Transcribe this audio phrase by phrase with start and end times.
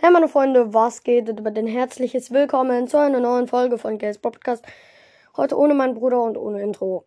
[0.00, 1.28] Hey meine Freunde, was geht?
[1.28, 4.64] Über den herzliches Willkommen zu einer neuen Folge von Games Podcast.
[5.36, 7.04] Heute ohne meinen Bruder und ohne Intro.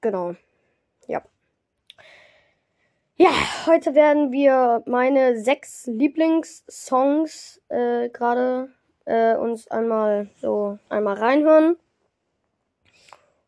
[0.00, 0.36] Genau.
[1.08, 1.24] Ja.
[3.16, 3.30] Ja,
[3.66, 8.72] heute werden wir meine sechs Lieblingssongs äh, gerade
[9.04, 11.78] äh, uns einmal so einmal reinhören.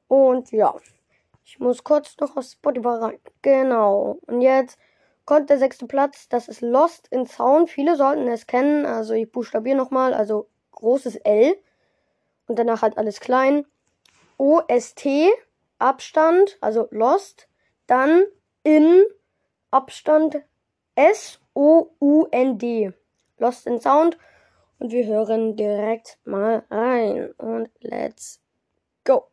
[0.09, 0.75] Und ja,
[1.45, 3.19] ich muss kurz noch auf Spotify rein.
[3.43, 4.19] Genau.
[4.27, 4.77] Und jetzt
[5.25, 6.29] kommt der sechste Platz.
[6.29, 7.71] Das ist Lost in Sound.
[7.71, 8.87] Viele sollten es kennen.
[8.87, 10.15] Also ich buchstabiere nochmal.
[10.15, 11.57] Also großes L.
[12.47, 13.67] Und danach halt alles klein.
[14.39, 15.31] O-S-T.
[15.79, 16.59] Abstand.
[16.61, 17.49] Also Lost.
[17.87, 18.25] Dann
[18.63, 19.05] in
[19.71, 20.43] Abstand
[20.95, 22.93] S-O-U-N-D.
[23.39, 24.19] Lost in Sound.
[24.79, 27.33] Und wir hören direkt mal rein.
[27.39, 28.41] Und let's
[29.05, 29.29] go.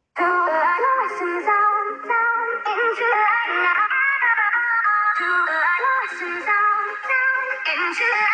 [7.88, 8.27] Angela.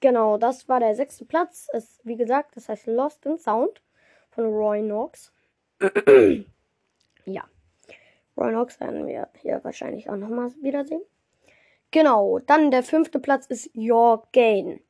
[0.00, 1.68] Genau, das war der sechste Platz.
[1.72, 3.82] Es, wie gesagt, das heißt Lost in Sound
[4.30, 5.32] von Roy Knox.
[7.24, 7.44] ja.
[8.36, 11.02] Roy Knox werden wir hier wahrscheinlich auch nochmal wiedersehen.
[11.90, 14.80] Genau, dann der fünfte Platz ist Your Gain.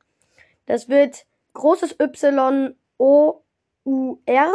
[0.65, 3.41] Das wird großes Y O
[3.85, 4.51] U R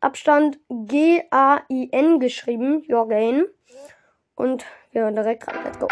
[0.00, 3.46] Abstand G A I N geschrieben, Your Gain.
[4.34, 5.64] Und wir hören direkt rein.
[5.64, 5.88] Let's go.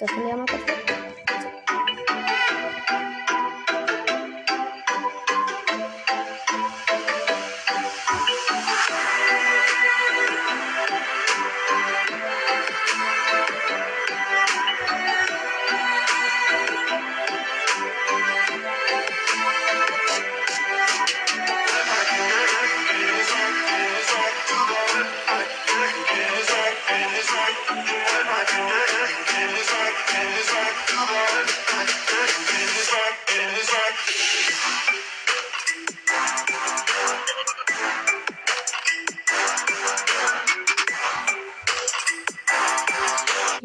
[0.00, 0.87] Ich gebe das in der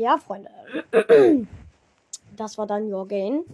[0.03, 0.51] Ja, Freunde.
[2.35, 3.45] Das war dann Your Gain.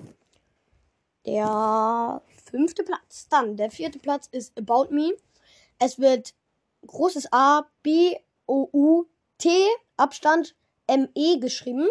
[1.28, 3.28] Der fünfte Platz.
[3.30, 5.14] Dann der vierte Platz ist About Me.
[5.78, 6.34] Es wird
[6.88, 8.16] großes A, B,
[8.48, 9.06] O, U,
[9.38, 9.52] T,
[9.96, 10.56] Abstand
[10.88, 11.88] M, E geschrieben.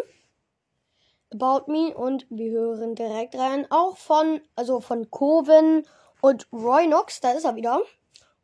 [1.33, 3.65] About Me und wir hören direkt rein.
[3.69, 5.87] Auch von, also von Coven
[6.19, 7.21] und Roy Knox.
[7.21, 7.79] Da ist er wieder.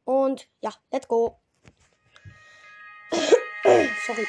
[0.05, 1.35] Und ja, let's go.
[4.07, 4.25] Sorry.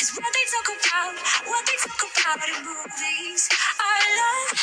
[0.00, 1.14] is what they talk about,
[1.48, 3.48] what they talk about in movies.
[3.80, 4.59] Our love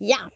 [0.00, 0.30] Ja.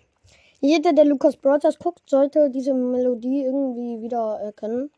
[0.61, 4.91] Jeder, der Lukas Brothers guckt, sollte diese Melodie irgendwie wieder erkennen.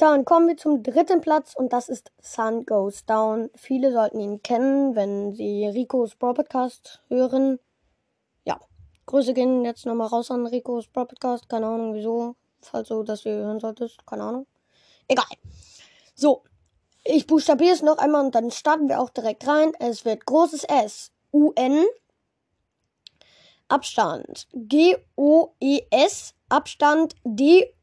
[0.00, 3.50] Dann kommen wir zum dritten Platz und das ist Sun Goes Down.
[3.54, 7.58] Viele sollten ihn kennen, wenn sie Ricos Bro Podcast hören.
[8.46, 8.58] Ja.
[9.04, 11.50] Grüße gehen jetzt nochmal raus an Ricos Bro Podcast.
[11.50, 12.34] Keine Ahnung wieso.
[12.62, 14.06] Falls du das hier hören solltest.
[14.06, 14.46] Keine Ahnung.
[15.06, 15.26] Egal.
[16.14, 16.44] So.
[17.04, 19.72] Ich buchstabiere es noch einmal und dann starten wir auch direkt rein.
[19.80, 21.12] Es wird großes S.
[21.30, 21.84] U-N.
[23.68, 24.48] Abstand.
[24.54, 26.34] G-O-E-S.
[26.48, 27.16] Abstand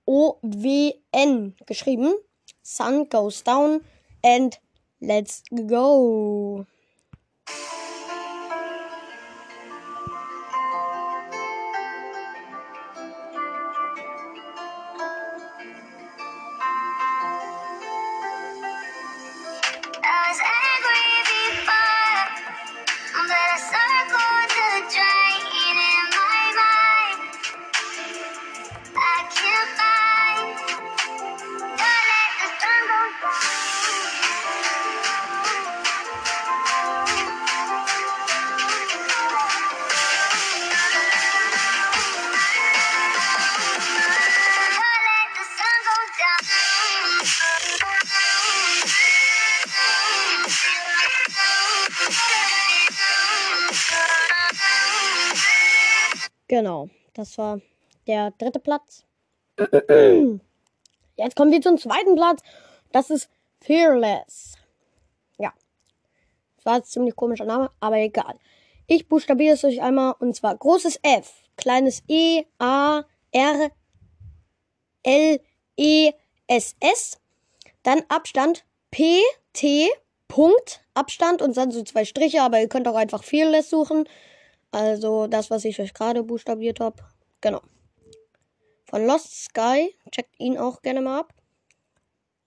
[0.07, 1.56] D-O-W-N.
[1.65, 2.15] Geschrieben.
[2.63, 3.81] Sun goes down.
[4.24, 4.57] And
[5.01, 6.65] let's go.
[56.48, 57.60] Genau, das war
[58.08, 59.06] der dritte Platz.
[59.58, 62.42] Jetzt kommen wir zum zweiten Platz.
[62.92, 63.30] Das ist
[63.62, 64.56] Fearless.
[65.38, 65.52] Ja.
[66.56, 68.36] Das war jetzt ziemlich komischer Name, aber egal.
[68.86, 73.72] Ich buchstabiere es euch einmal und zwar großes F, kleines E, A, R,
[75.04, 75.40] L,
[75.76, 76.12] E,
[76.48, 77.20] S, S.
[77.84, 79.22] Dann Abstand P,
[79.54, 79.90] T,
[80.28, 84.08] Punkt, Abstand und dann so zwei Striche, aber ihr könnt auch einfach Fearless suchen.
[84.72, 87.04] Also das, was ich euch gerade buchstabiert habe.
[87.42, 87.62] Genau.
[88.90, 89.96] Von Lost Sky.
[90.12, 91.34] Checkt ihn auch gerne mal ab.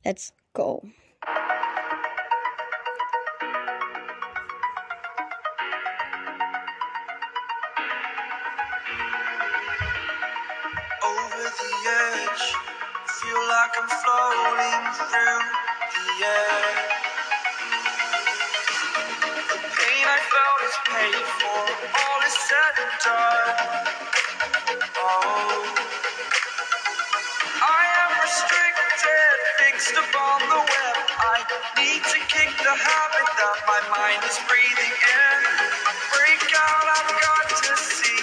[0.04, 0.82] Let's go.
[13.20, 15.42] Feel like I'm floating through
[15.92, 16.99] the air.
[20.00, 21.60] Pain I felt is paid for.
[22.00, 23.56] All is said and done.
[24.96, 25.74] Oh,
[27.48, 30.96] I am restricted, fixed upon the web.
[31.20, 31.36] I
[31.78, 35.38] need to kick the habit that my mind is breathing in.
[36.16, 38.20] Break out, I've got to see.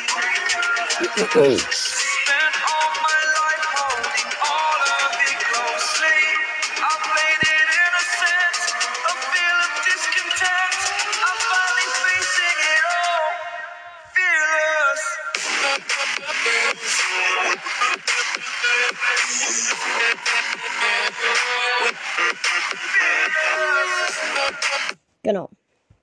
[25.28, 25.50] Genau.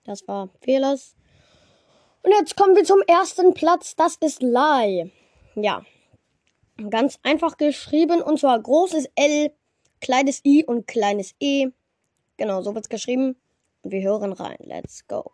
[0.04, 1.16] Das war Fearless.
[2.22, 3.96] Und jetzt kommen wir zum ersten Platz.
[3.96, 5.10] Das ist Lie.
[5.54, 5.82] Ja.
[6.90, 8.20] Ganz einfach geschrieben.
[8.20, 9.50] Und zwar großes L,
[10.02, 11.68] kleines I und kleines E.
[12.36, 13.40] Genau, so wird's geschrieben.
[13.80, 14.58] Und wir hören rein.
[14.60, 15.30] Let's go.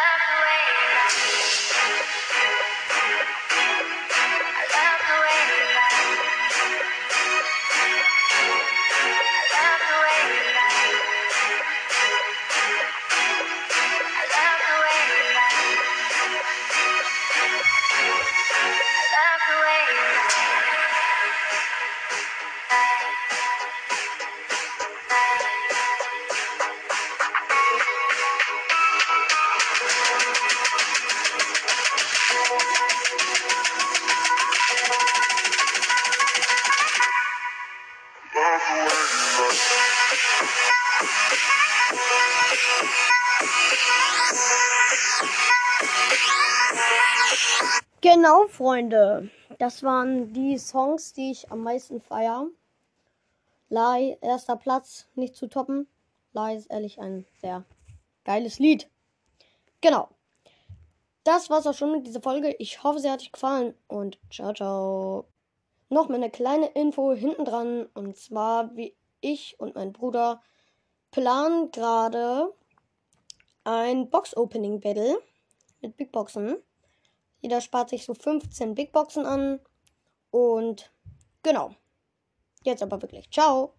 [0.00, 1.37] away.
[48.00, 49.28] Genau, Freunde.
[49.58, 52.46] Das waren die Songs, die ich am meisten feiere.
[53.70, 55.88] Lai, erster Platz, nicht zu toppen.
[56.32, 57.64] Lai ist ehrlich ein sehr
[58.24, 58.88] geiles Lied.
[59.80, 60.10] Genau.
[61.24, 62.54] Das war's auch schon mit dieser Folge.
[62.60, 65.24] Ich hoffe, sie hat euch gefallen und ciao, ciao.
[65.88, 67.88] Noch mal eine kleine Info hinten dran.
[67.94, 70.40] Und zwar, wie ich und mein Bruder
[71.10, 72.54] planen gerade
[73.64, 75.20] ein Box-Opening-Battle
[75.80, 76.58] mit Big Boxen.
[77.40, 79.60] Jeder spart sich so 15 Big Boxen an.
[80.30, 80.92] Und
[81.42, 81.74] genau.
[82.62, 83.30] Jetzt aber wirklich.
[83.30, 83.74] Ciao.